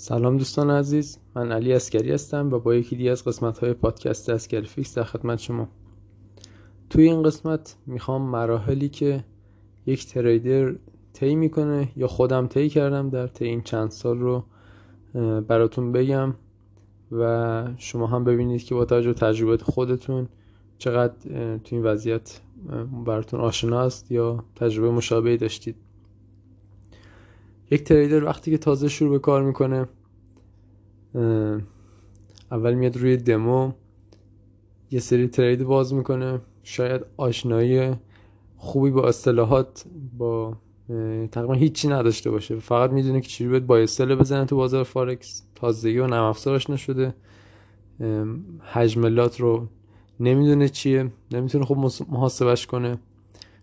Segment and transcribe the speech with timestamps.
[0.00, 4.28] سلام دوستان عزیز من علی عسکری هستم و با یکی دیگه از قسمت های پادکست
[4.28, 5.68] عسکری FX در خدمت شما.
[6.90, 9.24] توی این قسمت می‌خوام مراحلی که
[9.86, 10.74] یک trader
[11.12, 14.44] طی می‌کنه یا خودم طی کردم در طی این چند سال رو
[15.40, 16.34] براتون بگم
[17.12, 20.28] و شما هم ببینید که با توجه تجربه خودتون
[20.78, 21.14] چقدر
[21.64, 22.40] توی این وضعیت
[23.06, 25.76] براتون آشنا است یا تجربه مشابهی داشتید.
[27.70, 29.88] یک تریدر وقتی که تازه شروع به کار می‌کنه
[32.50, 33.72] اول میاد روی دمو
[34.90, 36.40] یه سری ترید باز می‌کنه.
[36.62, 37.92] شاید آشنایی
[38.56, 39.84] خوبی با اصطلاحات
[40.18, 40.56] با
[41.32, 42.58] تقریبا هیچی نداشته باشه.
[42.58, 46.70] فقط می‌دونه که چجوری باید با اصطلاح بزنه تو بازار فارکس تازگی و نرم افزارش
[46.70, 47.14] نشده.
[48.72, 49.68] حجملات رو
[50.20, 51.12] نمی‌دونه چیه.
[51.32, 51.78] نمی‌تونه خوب
[52.08, 52.98] محاسبش کنه.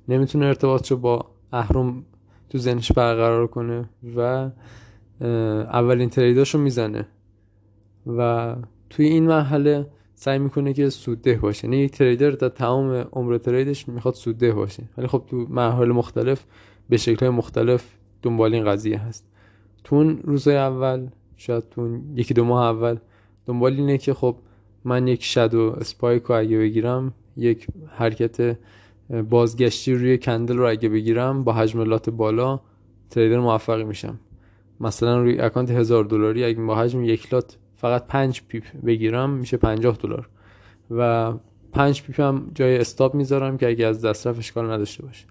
[0.08, 2.06] نمی‌تونه ارتباطشو با اهرم
[2.50, 4.50] تو ذهنش برقرار کنه و
[5.66, 7.08] اولین تریداشو می‌زنه.
[8.18, 8.56] و
[8.90, 11.66] توی این مرحله سعی می‌کنه که سودده باشه.
[11.66, 14.84] یعنی یک تریدر در تمام عمر تریدش می‌خواد سودده باشه.
[14.98, 16.46] ولی خب تو مرحله مختلف
[16.90, 19.28] به شکل مختلف دنبال این قضیه هست.
[19.84, 21.08] تو اون روزهای اول
[21.38, 22.98] شاید تو یکی دو ماه اول
[23.46, 24.36] دنبال اینه که خب
[24.84, 28.58] من یک شادو اسپایک رو اگه بگیرم یک حرکت
[29.10, 32.60] بازگشتی روی candle رو اگه بگیرم با حجم lot بالا
[33.10, 34.20] trader موفقی میشم.
[34.80, 39.58] مثلا روی account هزار دلاری اگه با حجم یک lot فقط پنج pip بگیرم میشه
[39.58, 40.30] پنجاه دلار.
[40.92, 41.34] و
[41.72, 45.26] پنج pip هم جای stop می‌ذارم که اگه از دست رفت اشکال نداشته باشه.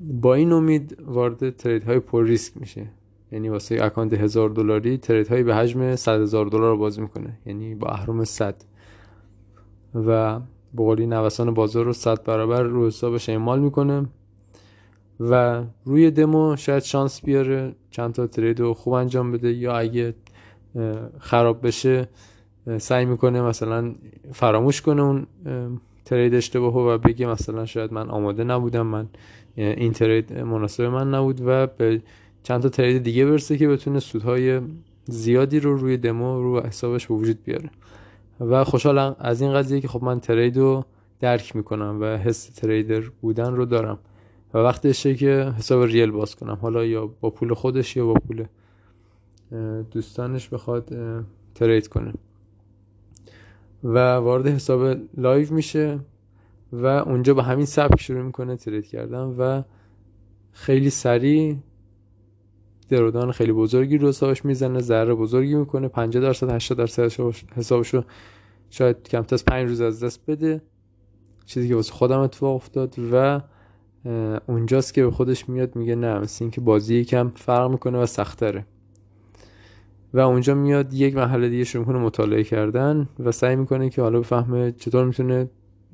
[0.00, 2.90] با این امید وارد trade های پر ریسک میشه.
[3.32, 7.38] یعنی واسه account هزار دلاری trade های به حجم صد هزار دلار رو باز می‌کنه.
[7.46, 8.64] یعنی با اهرم صد.
[9.94, 10.40] و
[10.74, 14.06] بقولی نوسان بازار رو صد برابر رو حسابش اعمال می‌کنه
[15.20, 20.14] و روی دمو شاید شانس بیاره چند تا ترید رو خوب انجام بده یا اگه
[21.18, 22.08] خراب بشه
[22.78, 23.94] سعی می‌کنه مثلا
[24.32, 25.26] فراموش کنه اون
[26.04, 29.08] ترید اشتباهو و بگه مثلا شاید من آماده نبودم من
[29.56, 32.02] این ترید مناسب من نبود و به
[32.42, 34.60] چند تا ترید دیگه برسه که بتونه سودهای
[35.04, 37.70] زیادی رو روی دمو رو حسابش به وجود بیاره.
[38.40, 40.84] و خوشحالم از این قضیه که خب من trade رو
[41.20, 43.98] درک می‌کنم و حس trader بودن رو دارم.
[44.54, 46.58] و وقتشه که حساب real باز کنم.
[46.62, 48.44] حالا یا با پول خودش یا با پول
[49.90, 50.94] دوستانش بخواد
[51.54, 52.12] trade کنه.
[53.84, 55.98] و وارد حساب live میشه
[56.72, 59.62] و اونجا با همین سبک شروع می‌کنه trade کردن و
[60.52, 61.56] خیلی سریع
[62.88, 67.12] درودان خیلی بزرگی رو حسابش می‌زنه ذره بزرگی می‌کنه 50 درصد 80 درصد
[67.56, 68.02] حسابشو
[68.70, 70.62] شاید کمتر از 5 روز از دست بده.
[71.46, 73.40] چیزی که واسه خودم اتفاق افتاد و
[74.46, 78.66] اونجاست که به خودش میاد میگه نه مثل اینکه بازی یکم فرق می‌کنه و سختره
[80.14, 84.20] و اونجا میاد یک محله دیگه شروع کنه مطالعه کردن و سعی می‌کنه که حالا
[84.20, 85.50] بفهمه چطور می‌تونه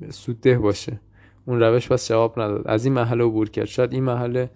[0.09, 0.99] سودده باشه.
[1.45, 2.67] اون روش پس جواب نداد.
[2.67, 3.65] از این مرحله عبور کرد.
[3.65, 4.49] شاید این مرحله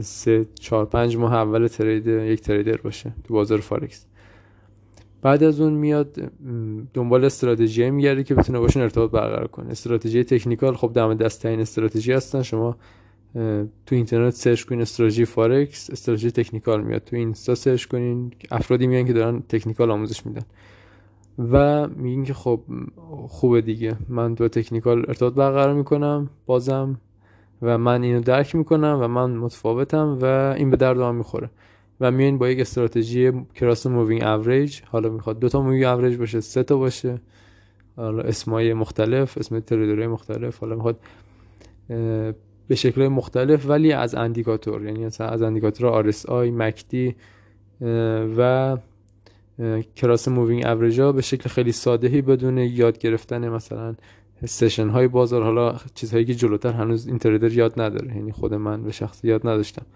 [0.00, 4.06] سه چهار پنج ماه اول trade یک trader باشه تو بازار فارکس
[5.22, 6.30] بعد از اون میاد
[6.94, 9.70] دنبال استراتژی میگرده که بتونه باشون ارتباط برقرار کنه.
[9.70, 12.42] استراتژی technical خب دم دست این استراتژی هستن.
[12.42, 12.76] شما
[13.86, 17.04] تو اینترنت search کنین استراتژی فارکس استراتژی technical میاد.
[17.04, 20.44] تو اینستا search کنین افرادی میان که دارن technical آموزش میدن.
[21.52, 22.60] و میگین که خب
[23.28, 23.96] خوبه دیگه.
[24.08, 26.30] من تو technical ارتباط برقرار می‌کنم.
[26.46, 27.00] بازم
[27.62, 31.50] و من اینو درک می‌کنم و من متفاوتم و این به درد هم می‌خوره.
[32.00, 36.40] و میان با یک استراتژی cross moving average حالا می‌خواد دو تا moving average باشه
[36.40, 37.20] سه تا باشه.
[37.96, 40.96] حالا اسمای مختلف اسم trader های مختلف حالا می‌خواد
[42.68, 47.14] به شکل مختلف ولی از indicator یعنی از indicator RSI MACD
[48.36, 48.76] و
[49.96, 53.94] cross moving average ها به شکل خیلی سادهی بدون یاد گرفتن مثلا
[54.46, 58.82] session های بازار حالا چیزهایی که جلوتر هنوز این trader یاد نداره یعنی خود من
[58.82, 59.86] به شخص یاد نداشتم.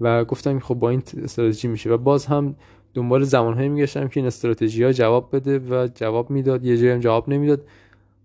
[0.00, 1.90] و گفتم خب با این استراتژی میشه.
[1.90, 2.56] و باز هم
[2.94, 6.64] دنبال زمانهایی میگشتم که این استراتژی ها جواب بده و جواب می‌داد.
[6.64, 7.64] یه جایی هم جواب نمی‌داد.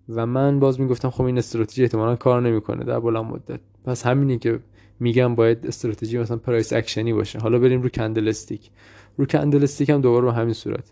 [0.10, 2.84] و من باز می‌گفتم خب این استراتژی احتمالا کار نمی‌کنه.
[2.84, 3.60] در بلند مدت.
[3.86, 4.60] پس همینی که
[5.00, 7.40] میگم باید استراتژی مثلا price action ی باشه.
[7.40, 8.70] حالا بریم رو candlestick
[9.18, 10.92] رو candlestick هم دوباره به همین صورت.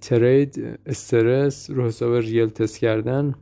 [0.00, 3.34] trade استرس رو حساب real تست کردن.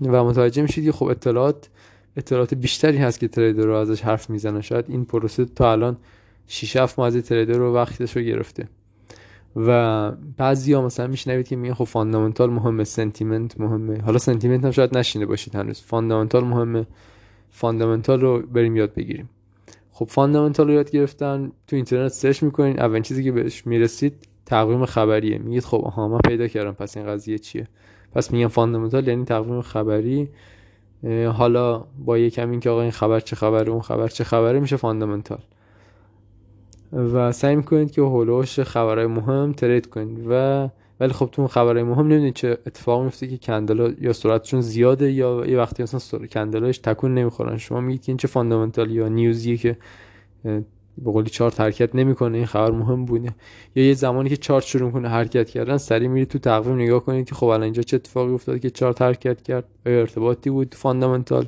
[0.00, 1.68] و متوجه میشید که خب اطلاعات
[2.16, 4.60] اطلاعات بیشتری هست که trader رو ازش حرف می‌زنه.
[4.60, 5.96] شاید این پروسه تا الان
[6.46, 8.68] 6 7 ماه از trader رو وقتش رو گرفته.
[9.56, 14.00] و بعضیا مثلا میشنوید که میگن خب fundamental مهمه sentiment مهمه.
[14.00, 15.80] حالا sentiment هم شاید نشنیده باشید هنوز.
[15.80, 16.86] fundamental مهمه.
[17.50, 19.28] fundamental رو بریم یاد بگیریم.
[19.92, 21.52] خب fundamental رو یاد گرفتن.
[21.66, 24.14] تو اینترنت search می‌کنین اولین چیزی که بهش می‌رسید
[24.46, 25.38] تقویم خبریه.
[25.38, 27.68] میگید خب آها من پیدا کردم پس این قضیه چیه؟
[28.14, 30.28] پس میگم fundamental یعنی تقویم خبری.
[31.32, 34.76] حالا با یکم این که آقا این خبر چه خبره اون خبر چه خبره میشه
[34.76, 35.38] fundamental.
[36.92, 40.26] و سعی می‌کنید که حول و حوش خبرهای مهم trade کنید.
[40.28, 40.68] و
[41.00, 44.60] ولی خب تو اون خبرهای مهم نمی‌دونید چه اتفاق میفته که candle ا یا سرعتشون
[44.60, 47.56] زیاده یا یه وقتی مثلا candle اش تکون نمی‌خورن.
[47.56, 49.76] شما میگید که این چه fundamental یا news یه که
[50.98, 53.34] به قولی چارت حرکت نمی‌کنه این خبر مهم بوده.
[53.74, 57.26] یا یه زمانی که چارت شروع می‌کنه حرکت کردن سریع میرید تو تقویم نگاه کنید
[57.26, 61.46] که خب الان اینجا چه اتفاقی افتاد که چارت حرکت کرد ارتباطی بود fundamental.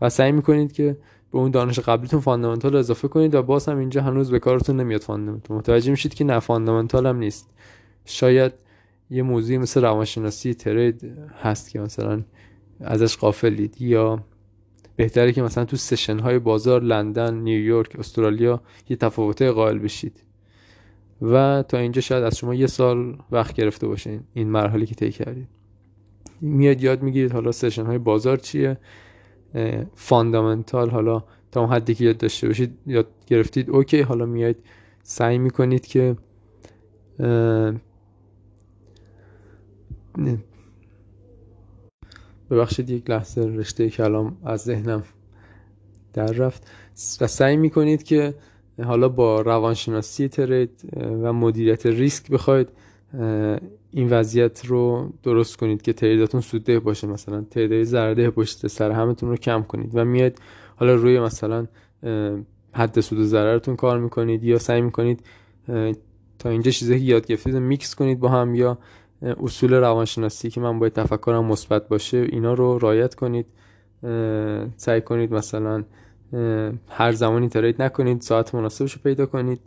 [0.00, 0.96] و سعی می‌کنید که
[1.32, 5.00] به اون دانش قبلیتون fundamental اضافه کنید و باز هم اینجا هنوز به کارتون نمیاد
[5.00, 5.56] fundamental.
[5.56, 7.50] متوجه میشید که نه fundamental هم نیست.
[8.04, 8.52] شاید
[9.10, 11.12] یه موضوعی مثل روانشناسی trade
[11.42, 12.22] هست که مثلا
[12.80, 14.24] ازش غافلید یا
[15.00, 20.22] بهتره که مثلا تو session های بازار لندن نیویورک استرالیا یه تفاوته قائل بشید.
[21.22, 25.10] و تا اینجا شاید از شما یه سال وقت گرفته باشین این مرحله که طی
[25.10, 25.48] کردید.
[26.40, 28.78] میاد یاد می‌گیرید حالا session های بازار چیه.
[29.94, 34.00] fundamental حالا تا اون حدی که یاد داشته باشید یاد گرفتید okay.
[34.00, 34.56] حالا میاد
[35.02, 36.16] سعی می‌کنید که
[42.50, 45.02] ببخشید یک لحظه رشته کلام از ذهنم
[46.12, 46.70] در رفت.
[47.20, 48.34] و سعی می‌کنید که
[48.84, 50.70] حالا با روانشناسی ترید
[51.22, 52.68] و مدیریت ریسک بخواید
[53.90, 57.06] این وضعیت رو درست کنید که تریداتون سودده باشه.
[57.06, 60.38] مثلا تعداد زرده پشت سر همتون رو کم کنید و میاد
[60.76, 61.66] حالا روی مثلا
[62.72, 65.20] حد سود و ضررتون کار می‌کنید یا سعی می‌کنید
[66.38, 68.78] تا اینجا چیزایی یاد گرفتید میکس کنید با هم یا
[69.22, 73.46] اصول روانشناسی که من باید تفکرم مثبت باشه اینا رو رایت کنید.
[74.76, 75.84] سعی کنید مثلا
[76.88, 79.60] هر زمانی ترید نکنید ساعت مناسبش رو پیدا کنید.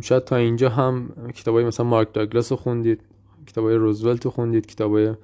[0.00, 3.00] شاید تا اینجا هم کتابای مثلا مارک داگلاس رو خوندید
[3.46, 5.14] کتابای روزولت رو خوندید کتابای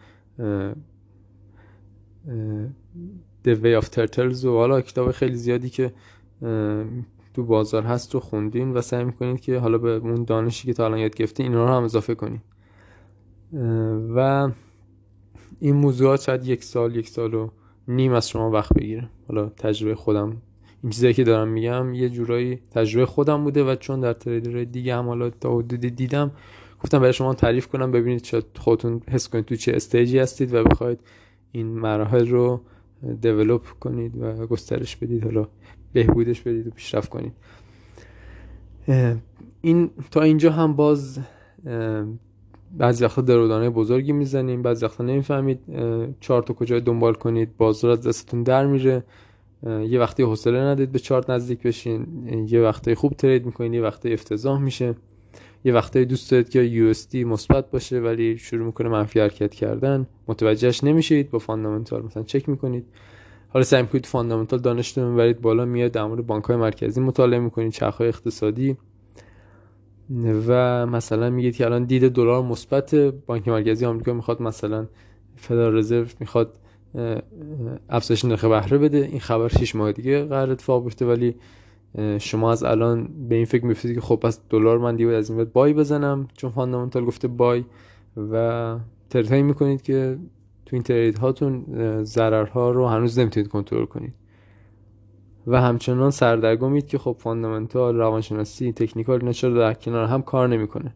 [3.44, 5.92] The Way of Turtles و حالا کتاب خیلی زیادی که
[7.34, 10.84] تو بازار هست رو خوندین و سعی می‌کنید که حالا به اون دانشی که تا
[10.84, 12.40] الان یاد گرفتین اینا رو هم اضافه کنید
[14.14, 14.50] و
[15.60, 17.50] این موضوعات شاید یک سال یک سال و
[17.88, 19.08] نیم از شما وقت بگیره.
[19.28, 20.36] حالا تجربه خودم
[20.82, 24.96] این چیزایی که دارم میگم یه جورایی تجربه خودم بوده و چون در تریدر دیگه
[24.96, 26.30] هم حالا تا حدودی دیدم
[26.82, 30.64] گفتم برای شما تعریف کنم ببینید شاید خودتون حس کنید تو چه استیجی هستید و
[30.64, 31.00] بخواید
[31.52, 32.60] این مراحل رو
[33.20, 35.48] دیولوپ کنید و گسترش بدید حالا
[35.92, 37.32] بهبودش بدید و پیشرفت کنید.
[39.60, 41.18] این تا اینجا هم باز
[42.76, 45.60] بعضی وقتا drawdown های بزرگی می‌زنیم بعضی وقتا نمی‌فهمید
[46.20, 49.04] چارت کجای دنبال کنید بازار از دستتون در میره.
[49.66, 52.06] یه وقتی حوصله ندارید به چارت نزدیک بشین
[52.48, 54.94] یه وقتی خوب trade می‌کنید یه وقتی افتضاح میشه.
[55.64, 60.84] یه وقتی دوست دارید که یورو مثبت باشه ولی شروع می‌کنه منفی حرکت کردن متوجهش
[60.84, 62.84] نمیشید با fundamental مثلا چک می‌کنید.
[63.48, 67.72] حالا سعی می‌کنید fundamental دانشتون ببرید بالا میاد در مورد بانک های مرکزی مطالعه می‌کنید
[67.72, 68.76] چرخه اقتصادی.
[70.48, 74.86] و مثلا میگید که الان دید دلار مثبت بانک مرکزی آمریکا می‌خواد مثلا
[75.36, 76.58] فدرال رزرو می‌خواد
[77.88, 78.98] افزایش نرخ بهره بده.
[78.98, 81.34] این خبر 6 ماه دیگه قرار اتفاق بیفته ولی
[82.18, 85.38] شما از الان به این فکر میفتید که خب پس دلار من دیگه از این
[85.38, 86.28] بعد buy بزنم.
[86.36, 87.64] چون fundamental گفته buy
[88.32, 88.76] و
[89.10, 90.18] trade می‌کنید که
[90.66, 91.64] تو این trade هاتون
[92.04, 94.14] ضررها رو هنوز نمی‌تونید کنترل کنید.
[95.48, 100.94] و همچنان سردرگمید که خب fundamental روانشناسی technical اینا چرا در کنار هم کار نمی‌کنه.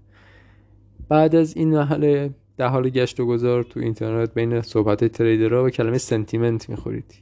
[1.09, 5.67] بعد از این مرحله در حال گشت و گذار تو اینترنت بین صحبت trader ها
[5.67, 7.15] به کلمه sentiment می‌خورید.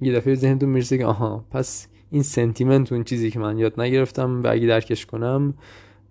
[0.00, 4.42] یه دفعه ذهنتون می‌رسه که آها پس این sentiment اون چیزی که من یاد نگرفتم
[4.42, 5.54] و اگه درکش کنم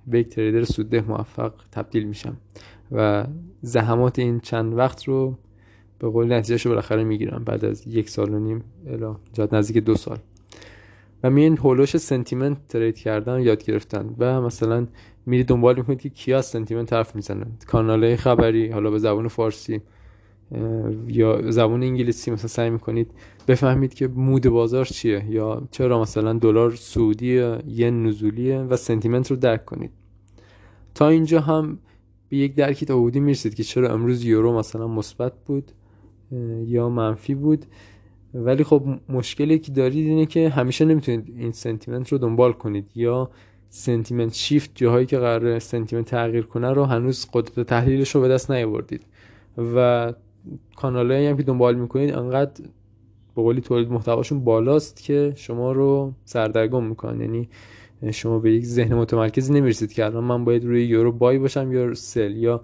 [0.08, 2.38] به یک trader سودده موفق تبدیل میشم.
[2.92, 3.26] و
[3.62, 5.38] زحمات این چند وقت رو
[6.02, 7.44] به قول نتیجهش بالاخره می‌گیرم.
[7.44, 10.18] بعد از یک سال و نیم الا جاد نزدیک دو سال.
[11.24, 14.16] و این حول و حوش sentiment trade کردن یاد گرفتن.
[14.18, 14.88] و مثلا
[15.26, 17.48] میری دنبال می‌کنید که کیا sentiment حرف می‌زنن.
[17.68, 19.82] کانال خبری حالا به زبان فارسی
[21.08, 23.12] یا زبان انگلیسی مثلا سعی می‌کنید
[23.48, 25.26] بفهمید که mood بازار چیه.
[25.30, 29.92] یا چرا مثلا دلار صعودیه نزولیه و sentiment رو درک کنید.
[30.96, 31.80] تا اینجا هم
[32.30, 35.72] به یک درکی تا می‌رسید که چرا امروز یورو مثلا مثبت بود.
[36.66, 37.66] یا منفی بود.
[38.34, 42.86] ولی خب مشکلی که دارید اینه که همیشه نمی‌تونید این sentiment رو دنبال کنید.
[42.96, 43.30] یا
[43.70, 48.52] سنتیمنت شیفت جاهایی که قرار سنتیمنت تغییر کنه رو هنوز قدرت تحلیلش رو به دست
[48.52, 49.06] نیاوردید.
[49.76, 50.14] و
[50.76, 52.64] کانالایی هم که دنبال می‌کنید انقدر
[53.36, 57.22] به قولی تولید محتواشون بالاست که شما رو سردرگم می‌کنن.
[57.22, 57.50] یعنی
[58.12, 61.94] شما به یک ذهن متمرکزی نمی‌رسید که الان من باید روی یورو بای باشم یا
[61.94, 62.62] سل یا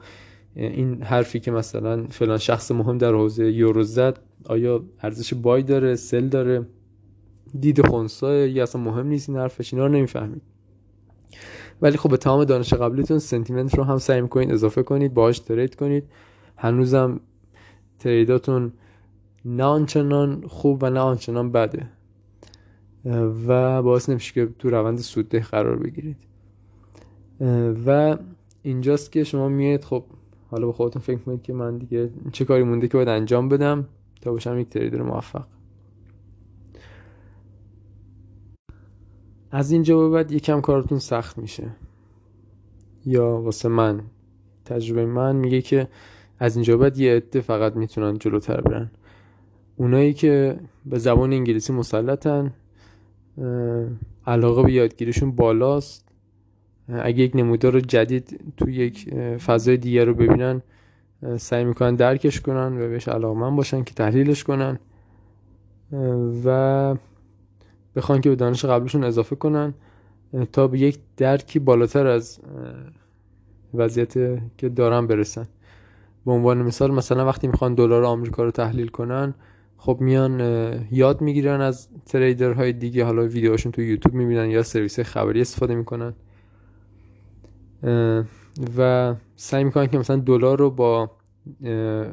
[0.58, 5.96] این حرفی که مثلا فلان شخص مهم در حوزه یورو زد آیا ارزش بای داره
[5.96, 6.66] سل داره؟
[7.60, 10.42] دید خونسا یا اصلا مهم نیست این حرفش؟ اینا رو نمی‌فهمید.
[11.82, 15.76] ولی خب به تمام دانش قبلیتون سنتیمنت رو هم سعی می‌کنید اضافه کنید باهاش ترید
[15.76, 16.04] کنید.
[16.58, 17.20] هنوزم
[18.00, 18.74] تریداتون
[19.46, 21.88] نه آنچنان خوب و نه آنچنان بده.
[23.48, 26.18] و باعث نمیشه که تو روند سودده قرار بگیرید.
[27.86, 28.18] و
[28.64, 30.04] اینجاست که شما میاد خب
[30.48, 33.88] حالا به خودتون فکر کنید که من دیگه چه کاری مونده که باید انجام بدم؟
[34.22, 35.46] تا باشم یک تریدر موفق.
[39.52, 41.64] از اینجا به بعد یکم کارتون سخت میشه.
[43.06, 44.02] یا واسه من.
[44.66, 45.88] تجربه من میگه که
[46.40, 48.92] از اینجا بعد یه عده فقط می‌تونن جلوتر برن.
[49.76, 52.54] اونایی که به زبان انگلیسی مسلطن
[54.28, 56.07] علاقه به یادگیریشون بالاست.
[56.90, 60.62] اگه یک نمودار جدید تو یک فضای دیگر رو ببینن
[61.38, 64.80] سعی می‌کنن درکش کنن و بهش علاقه باشن که تحلیلش کنن
[66.46, 66.96] و
[67.96, 69.74] بخوان که به دانش قبلشون اضافه کنن
[70.52, 72.40] تا به یک درکی بالاتر از
[73.74, 74.14] وضعیت
[74.58, 75.46] که دارن برسن.
[76.26, 79.34] به عنوان مثال مثلا وقتی می‌خوان دلار آمریکا رو تحلیل کنن
[79.78, 80.40] خب میان
[80.92, 86.14] یاد می‌گیرن از تریدرهای دیگه حالا ویدیوهاشون تو یوتیوب می‌بینن یا سرویس خبری استفاده می‌کنن.
[88.78, 91.12] و سعی می‌کنن که مثلا دلار رو با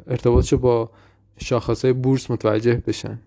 [0.06, 0.90] ارتباطش با
[1.36, 3.18] شاخص های بورس متوجه بشن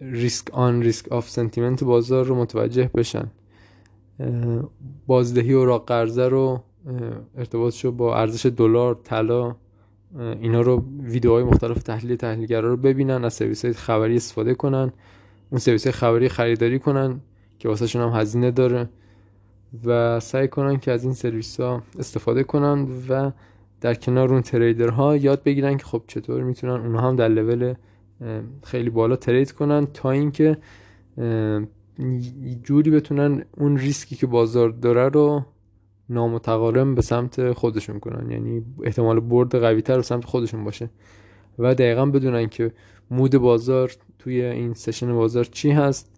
[0.00, 3.30] risk on risk off sentiment بازار رو متوجه بشن
[5.06, 6.62] بازدهی اوراق قرضه رو
[7.36, 9.56] ارتباطش رو با ارزش دلار طلا
[10.18, 14.92] اینا رو ویدیوهای مختلف تحلیل تحلیلگرا رو ببینن از سرویس های خبری استفاده کنن
[15.50, 17.20] اون سرویس خبری خریداری کنن
[17.58, 18.88] که واسه هم هزینه داره.
[19.84, 23.30] و سعی کنن که از این سرویس ها استفاده کنن و
[23.80, 27.74] در کنار اون تریدرها یاد بگیرن که خب چطور می‌تونن اونها هم در لول
[28.64, 30.58] خیلی بالا ترید کنن تا اینکه
[32.62, 35.44] جوری بتونن اون ریسکی که بازار داره رو
[36.08, 38.30] نامتقارن به سمت خودشون کنن.
[38.30, 40.90] یعنی احتمال برد قوی تر به سمت خودشون باشه.
[41.58, 42.72] و دقیقا بدونن که
[43.10, 46.15] mood بازار توی این session بازار چی هست.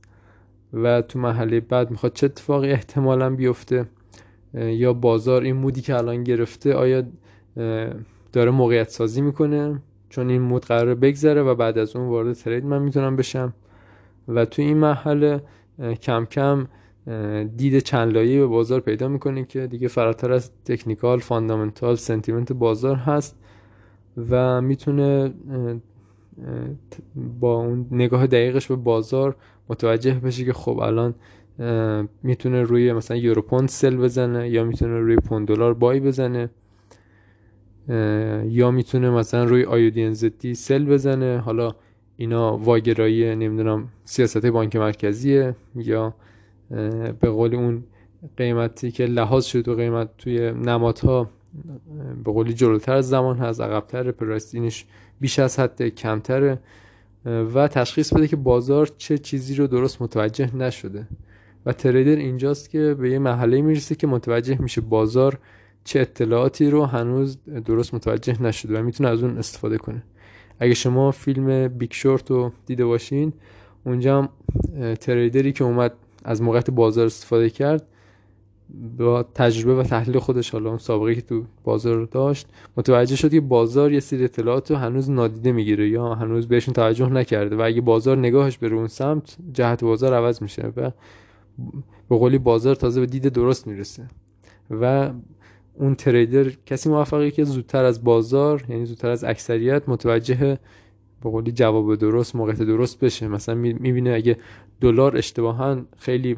[0.73, 3.87] و تو مرحله بعد می‌خواد چه اتفاقی احتمالا بیفته
[4.55, 7.03] یا بازار این mood ی که الان گرفته آیا
[8.33, 12.65] داره موقعیت سازی می‌کنه؟ چون این mood قراره بگذره و بعد از اون وارد trade
[12.65, 13.55] من می‌تونم بشم.
[14.29, 15.43] و تو این مرحله
[16.03, 16.67] کم کم
[17.57, 22.97] دید چند لایه به بازار پیدا می‌کنه که دیگه فراتر از technical fundamental sentiment بازار
[22.97, 23.37] هست
[24.31, 25.35] و می‌تونه
[27.41, 29.37] با اون نگاه دقیقش به بازار
[29.69, 31.15] متوجه بشه که خب الان
[32.23, 36.51] می‌تونه روی مثلا یوروپوند سل بزنه یا می‌تونه روی پوند دلار بای بزنه
[38.49, 41.39] یا می‌تونه مثلا روی آیودین زدی سل بزنه.
[41.39, 41.75] حالا
[42.17, 46.15] اینا واگرایی نمی‌دونم سیاست بانک مرکزیه یا
[47.21, 47.85] به قول اون
[48.37, 51.31] قیمتی که لحاظ شد و قیمت توی نمادها
[52.25, 54.87] به قولی جلوتر زمان هست عقبتر pricing ش
[55.21, 56.59] بیش از حد کمتره.
[57.25, 61.07] و تشخیص بده که بازار چه چیزی رو درست متوجه نشده.
[61.67, 65.39] و trader اینجاست که به یه مرحله می‌رسه که متوجه میشه بازار
[65.85, 70.03] چه اطلاعاتی رو هنوز درست متوجه نشده و می‌تونه از اون استفاده کنه.
[70.59, 73.33] اگه شما فیلم Big Short رو دیده باشین
[73.85, 74.29] اونجا هم
[74.95, 75.93] trader ی که اومد
[76.25, 77.87] از موقعیت بازار استفاده کرد
[78.99, 82.47] با تجربه و تحلیل خودش حالا اون سابقه که تو بازار داشت
[82.77, 87.09] متوجه شد که بازار یه سری اطلاعات رو هنوز نادیده می‌گیره یا هنوز بهشون توجه
[87.09, 90.91] نکرده و اگه بازار نگاهش به اون سمت جهت بازار عوض میشه و
[92.09, 94.09] به قولی بازار تازه به دید درست می‌رسه.
[94.71, 95.11] و
[95.75, 100.59] اون تریدر کسی موفقی که زودتر از بازار یعنی زودتر از اکثریت متوجه
[101.23, 103.29] به قولی جواب درست موقعیت درست بشه.
[103.29, 104.37] مثلا می‌بینه اگه
[104.81, 106.37] دلار اشتباها خیلی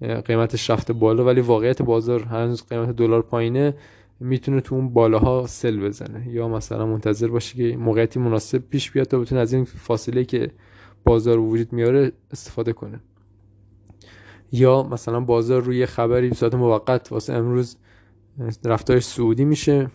[0.00, 3.74] قیمتش رفته بالا ولی واقعیت بازار هنوز قیمت دلار پایینه.
[4.20, 6.28] می‌تونه تو اون بالاها سل بزنه.
[6.28, 10.50] یا مثلا منتظر باشه که موقعیتی مناسب پیش بیاد تا بتونه از این فاصله که
[11.04, 13.00] بازار وجود میاره استفاده کنه.
[14.52, 17.76] یا مثلا بازار روی خبری صورت موقت واسه امروز
[18.64, 19.90] رفتارش سعودی میشه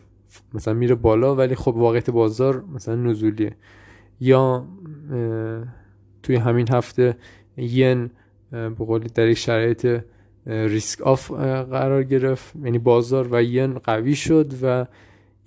[0.53, 3.55] مثلا میره بالا ولی خب واقعیت بازار مثلا نزولیه.
[4.19, 4.67] یا
[6.23, 7.17] توی همین هفته
[7.57, 8.09] ین
[8.55, 10.01] به قولی در یک شرایط
[10.45, 11.31] risk off
[11.71, 12.55] قرار گرفت.
[12.63, 14.85] یعنی بازار و ین قوی شد و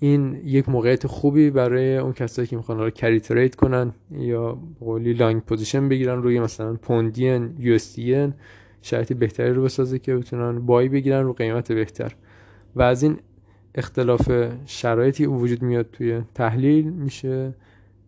[0.01, 5.13] این یک موقعیت خوبی برای اون کسایی که می‌خوان رو carry trade کنن یا قولی
[5.13, 7.99] long position بگیرن روی مثلا پوند ین US
[8.83, 12.15] شرایط بهتری رو بسازه که بتونن buy بگیرن رو قیمت بهتر.
[12.77, 13.19] و از این
[13.75, 17.55] اختلاف شرایطی وجود میاد توی تحلیل میشه.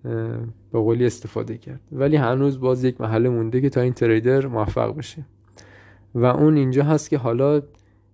[0.03, 1.81] به قولی استفاده کرد.
[1.93, 5.25] ولی هنوز باز یک محله مونده که تا این تریدر موفق بشه.
[6.15, 7.63] و اون اینجا هست که حالا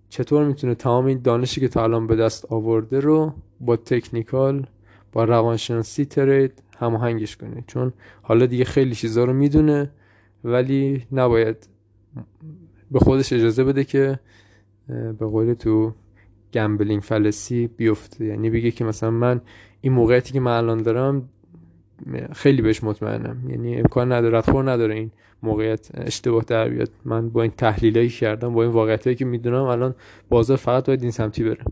[0.09, 4.65] چطور می‌تونه تمام این دانشی که تا الان به دست آورده رو با تکنیکال
[5.11, 7.63] با روانشناسی ترید هماهنگش کنه.
[7.67, 9.91] چون حالا دیگه خیلی چیزا رو می‌دونه
[10.43, 11.69] ولی نباید
[12.91, 14.19] به خودش اجازه بده که
[14.87, 15.93] به قول تو
[16.53, 18.25] gambling fallacy بیفته.
[18.25, 19.41] یعنی بگه که مثلا من
[19.81, 21.29] این موقعیتی که من الان دارم
[22.33, 23.49] خیلی بهش مطمئنم.
[23.49, 25.11] یعنی امکان نداره ردخور نداره این
[25.43, 26.89] موقعیت اشتباه در بیاد.
[27.05, 29.95] من با این تحلیلایی کردم با این واقعیتایی که می‌دونم الان
[30.29, 31.63] بازار فقط باید این سمتی بره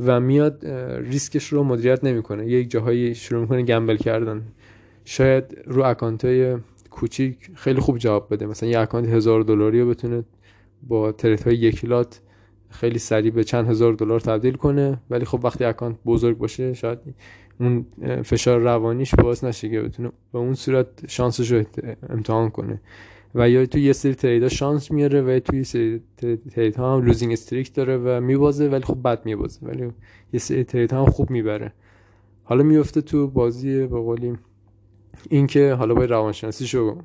[0.00, 0.66] و میاد
[1.00, 2.46] ریسکش رو مدیریت نمی‌کنه.
[2.46, 4.42] یک جاهایی شروع می‌کنه gamble کردن.
[5.04, 6.56] شاید رو account های
[6.90, 8.46] کوچیک خیلی خوب جواب بده.
[8.46, 10.24] مثلا یه account هزار دلاری رو بتونه
[10.82, 12.20] با trade های یک lot
[12.70, 15.00] خیلی سریع به چند هزار دلار تبدیل کنه.
[15.10, 16.98] ولی خب وقتی account بزرگ باشه شاید
[17.60, 17.86] اون
[18.22, 21.64] فشار روانیش باعث نشه که بتونه به اون صورت شانسش رو
[22.08, 22.80] امتحان کنه.
[23.34, 26.02] و یا تو یه سری trade ا شانس میاره و توی سری
[26.50, 29.66] trade ها هم losing streak داره و میبازه ولی خب بد میبازه.
[29.66, 29.92] ولی
[30.32, 31.72] یه سری trade ها هم خوب می‌بره.
[32.44, 34.32] حالا میفته تو بازی به قولی
[35.30, 36.96] اینکه حالا باید روانشناسیشو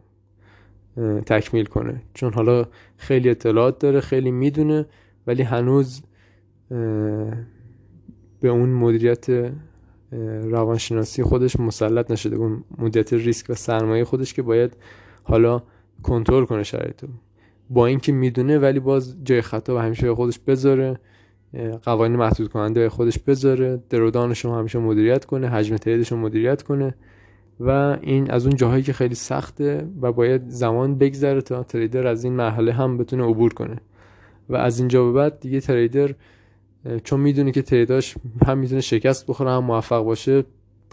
[1.25, 2.01] تکمیل کنه.
[2.13, 2.65] چون حالا
[2.98, 4.86] خیلی اطلاعات داره خیلی می‌دونه
[5.27, 6.01] ولی هنوز
[8.39, 9.51] به اون مدیریت
[10.43, 14.77] روانشناسی خودش مسلط نشده اون مدیریت ریسک و سرمایه خودش که باید
[15.23, 15.61] حالا
[16.03, 17.07] کنترل کنه شرایطو.
[17.69, 20.99] با اینکه می‌دونه ولی باز جای خطا و همیشه خودش بذاره
[21.83, 26.95] قوانین محدود کننده خودش بذاره درودانش رو همیشه مدیریت کنه حجم تریدش رو مدیریت کنه
[27.59, 32.23] و این از اون جاهایی که خیلی سخته و باید زمان بگذره تا تریدر از
[32.23, 33.77] این مرحله هم بتونه عبور کنه.
[34.49, 36.13] و از اینجا به بعد دیگه تریدر
[37.03, 38.15] چون می‌دونه که تریداش
[38.48, 40.44] هم می‌تونه شکست بخوره هم موفق باشه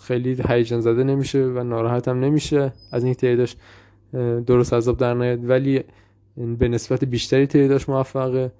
[0.02, 3.56] خیلی هیجان زده نمیشه و ناراحت هم نمیشه از این تریداش
[4.46, 5.48] درست عذاب در نیاد.
[5.48, 5.84] ولی
[6.58, 8.52] به نسبت بیشتری trade اش موفقه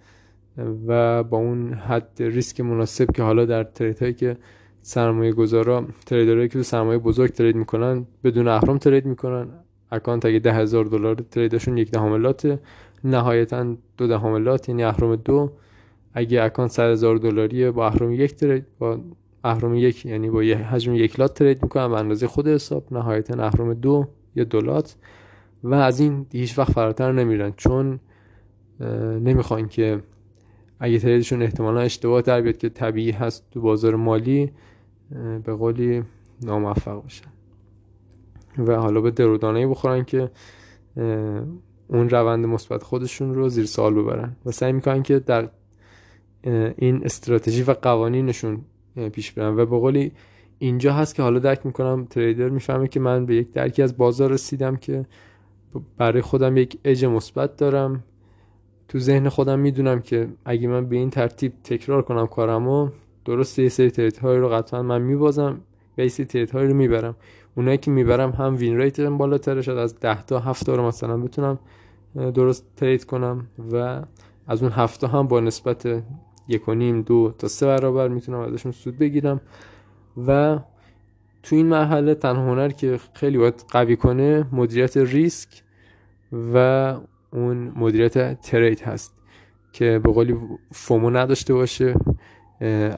[0.87, 4.37] و با اون حد ریسک مناسب که حالا در trade هایی که
[4.83, 9.49] سرمایه گذارا trader هایی که سرمایه بزرگ trade می‌کنن بدون اهرم trade می‌کنن.
[9.91, 12.59] account اگه ده هزار دلار trade شون یک دهم lot
[13.05, 15.53] نهایتا دو دهم lot یعنی اهرم دو.
[16.15, 19.01] اگه account 100 هزار دلاریه با اهرم یک trade با
[19.45, 23.43] اهرم یک یعنی با یه حجم یک lot trade می‌کنن به اندازه خود حساب نهایتا
[23.45, 24.97] اهرم دو یا دولات
[25.65, 28.01] و از این هیچ وقت فراتر نمیرن چون
[29.21, 30.03] نمی‌خوان که
[30.81, 34.53] اگه تریدشون احتمالا اشتباه در بیاد که طبیعی هست تو بازار مالی
[35.45, 36.03] به قولی
[36.43, 37.27] ناموفق باشن
[38.59, 40.31] و حالا به درودانه بخورن که
[41.89, 44.37] اون روند مثبت خودشون رو زیر سوال ببرن.
[44.47, 45.49] و سعی می‌کنن که در
[46.77, 48.61] این استراتژی و قوانینشون
[49.13, 49.57] پیش برن.
[49.57, 50.13] و به قولی
[50.59, 54.31] اینجا هست که حالا درک می‌کنم تریدر می‌فهمه که من به یک درکی از بازار
[54.31, 55.07] رسیدم که
[55.97, 58.05] برای خودم یک اج مثبت دارم.
[58.89, 62.89] تو ذهن خودم می‌دونم که اگه من به این ترتیب تکرار کنم کارمو
[63.25, 65.61] درست یه سری تریت های رو قطعا من میبازم
[65.99, 67.17] و یه سری تریت های رو می‌برم.
[67.57, 71.59] اونایی که می‌برم هم وین ریتم بالاتره شد از 10 تا 7 رو مثلا بتونم
[72.15, 74.03] درست ترید کنم و
[74.47, 76.03] از اون هفته هم با نسبت
[76.49, 79.41] یک و نیم دو تا سه برابر می‌تونم ازشون سود بگیرم.
[80.27, 80.59] و
[81.43, 85.63] تو این مرحله تنها هنر که خیلی باید قوی کنه مدیریت ریسک
[86.55, 86.57] و
[87.33, 89.15] اون مدیریت trade هست
[89.73, 90.37] که به قولی
[90.73, 91.95] FOMO نداشته باشه.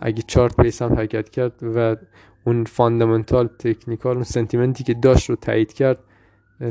[0.03, 1.97] اگه chart base هم حرکت کرد و
[2.45, 5.99] اون fundamental technical اون sentiment ی که داشت رو تایید کرد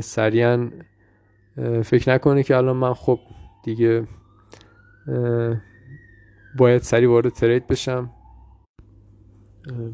[0.00, 0.70] سریعا
[1.84, 3.18] فکر نکنه که الان من خب
[3.64, 4.06] دیگه
[6.56, 8.10] باید سریع وارد trade بشم.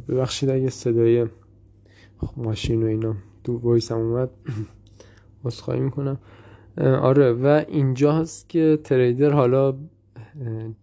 [0.08, 1.26] ببخشید اگه صدای
[2.36, 4.30] ماشین و اینا تو voice هم اومد.
[5.62, 6.18] عذرخواهی می‌کنم.
[6.78, 9.74] آره و اینجا هست که trader حالا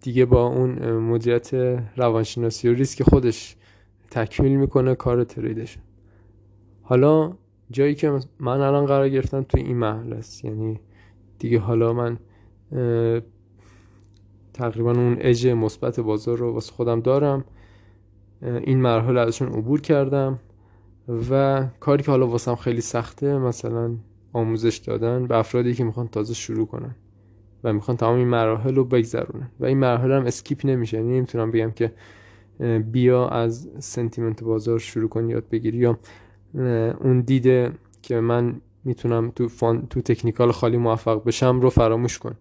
[0.01, 1.53] دیگه با اون مدیریت
[1.97, 3.55] روانشناسی و ریسک خودش
[4.11, 5.77] تکمیل می‌کنه کار trade ش.
[6.81, 7.33] حالا
[7.71, 10.45] جایی که من الان قرار گرفتم تو این محل است.
[10.45, 10.79] یعنی
[11.39, 12.17] دیگه حالا من
[14.53, 17.45] تقریبا اون اج مثبت بازار رو واسه خودم دارم.
[18.41, 20.39] این مرحله ازشون عبور کردم
[21.31, 23.95] و کاری که حالا واسم خیلی سخته مثلا
[24.33, 26.95] آموزش دادن به افرادی که می‌خوان تازه شروع کنن
[27.63, 29.49] و می‌خوان تمام این مراحل رو بگذرونن.
[29.59, 30.97] و این مراحل هم اسکیپ نمیشه.
[30.97, 31.93] یعنی نمی‌تونم بگم که
[32.91, 35.77] بیا از سنتیمنت بازار شروع کن یاد بگیری.
[35.77, 35.99] یا
[37.01, 42.35] اون دیده که من می‌تونم تو فان تو تکنیکال خالی موفق بشم رو فراموش کن.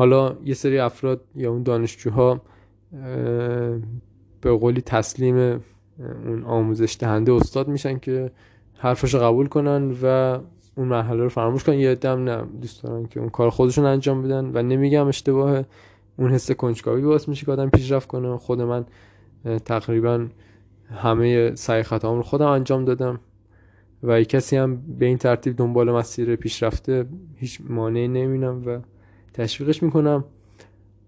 [0.00, 2.40] حالا یه سری افراد یا اون دانشجوها
[4.40, 5.60] به قولی تسلیم
[6.26, 8.30] اون آموزش دهنده استاد میشن که
[8.74, 10.38] حرفش قبول کنن و
[10.76, 11.78] اون مرحله رو فراموش کنن.
[11.78, 15.64] یه دم نه دوست دارن که اون کار خودشون انجام بدن و نمیگم اشتباهه
[16.16, 18.36] اون حس کنجکاوی باعث میشه که آدم پیشرفت کنه.
[18.36, 18.84] خود من
[19.64, 20.26] تقریبا
[20.94, 23.20] همه سعی خطاام رو خودم انجام دادم
[24.02, 28.80] و کسی هم به این ترتیب دنبال مسیر پیشرفته هیچ مانعی نمینم و
[29.32, 30.24] تشویقش می‌کنم.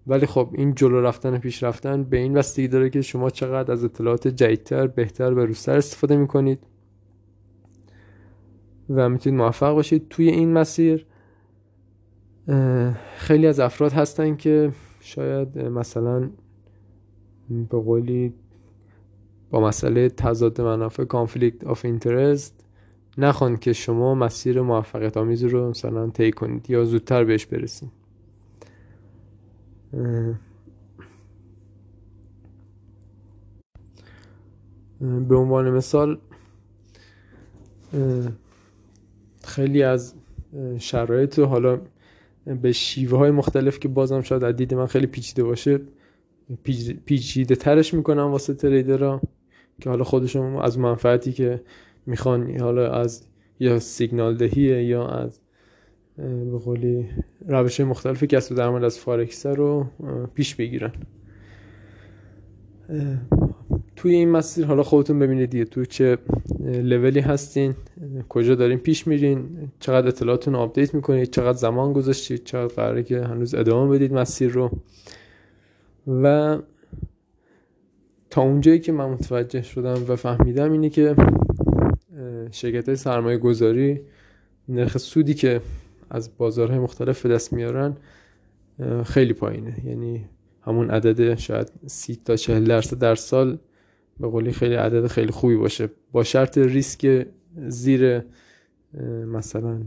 [0.07, 3.83] ولی خب این جلو رفتن پیش رفتن به این بستگی داره که شما چقدر از
[3.83, 6.59] اطلاعات جدیدتر بهتر و روستر استفاده می‌کنید.
[8.89, 11.05] و می‌تونید موفق باشید توی این مسیر.
[13.15, 16.29] خیلی از افراد هستن که شاید مثلا
[17.49, 18.33] به قولی
[19.49, 22.65] با مسئله تضاد منافع conflict of interest
[23.17, 27.91] نخوان که شما مسیر موفقیت آمیز رو مثلا طی کنید یا زودتر بهش برسید.
[35.29, 36.17] به عنوان مثال
[39.43, 40.13] خیلی از
[40.79, 41.79] شرایط حالا
[42.61, 45.79] به شیوه های مختلف که بازم شاید از دید من خیلی پیچیده باشه
[47.05, 49.21] پیچیده ترش می‌کنم واسه تریدرها
[49.81, 51.61] که حالا خودشون از منفعتی که
[52.05, 53.27] می‌خوان حالا از
[53.59, 55.39] یا سیگنال دهیه یا از
[56.17, 57.05] به قولی
[57.47, 59.85] روش مختلف کسب درآمد از فارکس رو
[60.33, 60.91] پیش بگیرن.
[63.95, 66.17] توی این مسیر حالا خودتون ببینید دیگه تو چه
[66.63, 67.75] لولی هستین
[68.29, 73.55] کجا دارین پیش میرین چقدر اطلاعاتون update می‌کنید چقدر زمان گذاشتید چقدر قراره که هنوز
[73.55, 74.71] ادامه بدید مسیر رو.
[76.07, 76.57] و
[78.29, 81.15] تا اونجایی که من متوجه شدم و فهمیدم اینه که
[82.51, 84.01] شرکت های سرمایه گذاری
[84.69, 85.61] نرخ سودی که
[86.13, 87.97] از بازارهای مختلف به دست میارن
[89.05, 89.85] خیلی پایینه.
[89.85, 90.25] یعنی
[90.61, 93.59] همون عدد شاید سی تا چهل درصد در سال
[94.19, 95.89] به قولی خیلی عدد خیلی خوبی باشه.
[96.11, 97.27] با شرط ریسک
[97.67, 98.21] زیر
[99.27, 99.81] مثلا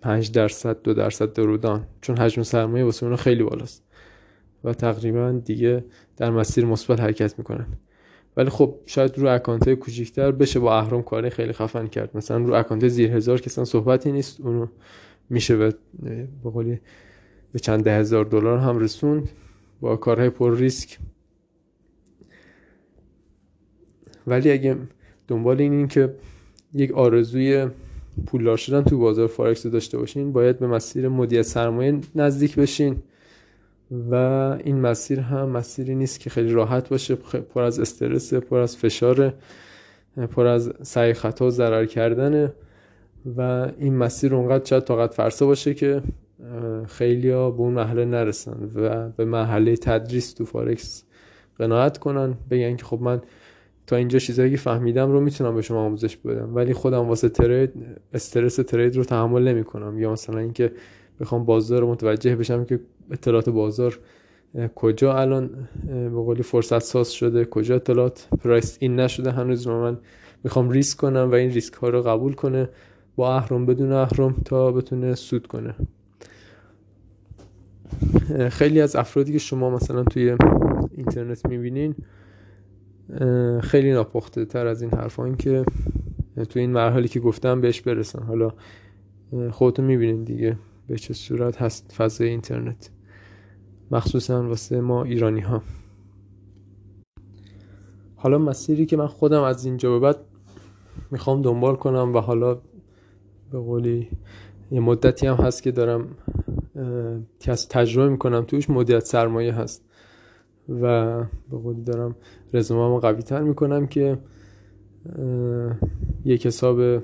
[0.00, 3.84] 5 درصد دو درصد درودان چون حجم سرمایه واسه خیلی بالاست.
[4.64, 5.84] و تقریبا دیگه
[6.16, 7.66] در مسیر مثبت حرکت می‌کنن.
[8.36, 12.16] ولی خب شاید رو اکانت های کوچیکتر بشه با اهرام کاری خیلی خفن کرد.
[12.16, 14.66] مثلا رو اکانت زیر هزار که صحبتی نیست اونو
[15.30, 15.74] میشه به
[16.44, 16.80] قولی
[17.52, 19.28] به چند ده هزار دلار هم رسوند
[19.80, 20.98] با کارهای پر ریسک.
[24.26, 24.76] ولی اگه
[25.28, 26.14] دنبال این, این که
[26.74, 27.68] یک آرزوی
[28.26, 32.96] پولدار شدن تو بازار فارکس داشته باشین باید به مسیر مدیریت سرمایه نزدیک بشین
[34.10, 34.14] و
[34.64, 37.14] این مسیر هم مسیری نیست که خیلی راحت باشه
[37.54, 39.34] پر از استرس پر از فشار
[40.30, 42.52] پر از سعی خطا و ضرر کردنه
[43.36, 46.02] و این مسیر اونقدر شاید طاقت فرسا باشه که
[46.86, 51.04] خیلی ها به اون مرحله نرسن و به مرحله تدریس تو فارکس
[51.58, 53.22] قناعت کنن بگن که خب من
[53.86, 56.54] تا اینجا چیزایی که فهمیدم رو می‌تونم به شما آموزش بدم.
[56.54, 57.72] ولی خودم واسه trade
[58.14, 60.72] استرس trade رو تحمل نمی کنم یا مثلا اینکه
[61.20, 62.80] بخوام بازار رو متوجه بشم که
[63.10, 63.98] اطلاعات بازار
[64.74, 65.50] کجا الان
[65.86, 69.98] به قولی فرصت ساز شده کجا اطلاعات price in نشده هنوز من
[70.44, 72.68] می‌خوام ریسک کنم و این ریسک ها رو قبول کنه.
[73.28, 75.74] اهرم بدون اهرم تا بتونه سود کنه.
[78.48, 80.36] خیلی از افرادی که شما مثلا توی
[80.90, 81.94] اینترنت می‌بینین
[83.60, 85.64] خیلی ناپخته تر از این حرفان که
[86.48, 88.22] توی این مرحله که گفتم بهش برسن.
[88.22, 88.52] حالا
[89.50, 90.56] خودتون می‌بینین دیگه
[90.88, 92.90] به چه صورت هست فضای اینترنت.
[93.90, 95.62] مخصوصا واسه ما ایرانی ها
[98.16, 100.16] حالا مسیری که من خودم از اینجا به بعد
[101.10, 102.58] می‌خوام دنبال کنم و حالا
[103.52, 104.08] به قولی
[104.70, 106.08] یه مدتی هم هست که دارم
[107.46, 109.84] از تجربه می‌کنم توش مدیریت سرمایه هست
[110.68, 111.16] و
[111.50, 112.16] به قولی دارم
[112.52, 114.18] رزومه قوی تر می‌کنم که
[116.24, 117.02] یک حساب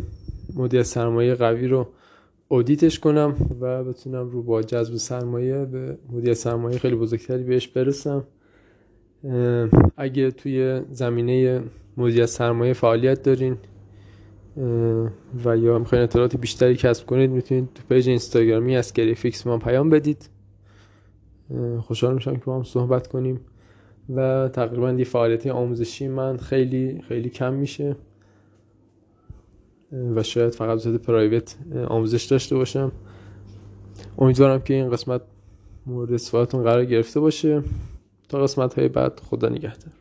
[0.56, 1.86] مدیریت سرمایه قوی رو
[2.48, 8.24] اودیتش کنم و بتونم رو با جذب سرمایه به مدیر سرمایه خیلی بزرگتری بهش برسم.
[9.96, 11.62] اگه توی زمینه
[11.96, 13.56] مدیر سرمایه فعالیت دارین
[15.44, 19.90] و یا می‌خواین اطلاعات بیشتری کسب کنید می‌تونید تو page اینستاگرامی از گریفیکس ما پیام
[19.90, 20.28] بدید.
[21.80, 23.40] خوشحال میشم که با هم صحبت کنیم.
[24.14, 27.96] و تقریبا دی فعالیت آموزشی من خیلی خیلی کم میشه.
[29.92, 31.56] و شاید فقط صورت private
[31.88, 32.92] آموزش داشته باشم.
[34.18, 35.22] امیدوارم که این قسمت
[35.86, 37.62] مورد استفادهتون قرار گرفته باشه.
[38.28, 39.92] تا قسمت های بعد خدا نگهدار.